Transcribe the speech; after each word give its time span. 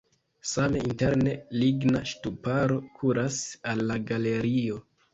Same 0.51 0.79
interne 0.91 1.35
ligna 1.65 2.03
ŝtuparo 2.15 2.81
kuras 2.99 3.41
al 3.75 3.89
la 3.93 4.03
galerio. 4.11 4.87